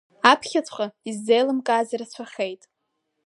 Аԥхьаҵәҟьа 0.31 0.85
иззеилымкааз 1.09 1.89
рацәаҩхеит. 1.99 2.61